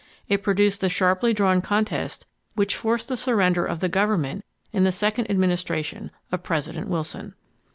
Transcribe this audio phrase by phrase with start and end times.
[0.27, 4.43] It produced the sharply drawn contest which forced the surrender of the government
[4.73, 7.35] in the second Administration of President Wilson.